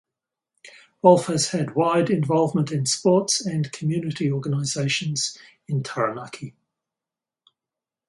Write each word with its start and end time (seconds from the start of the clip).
Wolfe 1.03 1.27
has 1.27 1.49
had 1.49 1.75
wide 1.75 2.09
involvement 2.09 2.71
in 2.71 2.87
sports 2.87 3.39
and 3.39 3.71
community 3.71 4.31
organisations 4.31 5.37
in 5.67 5.83
Taranaki. 5.83 6.55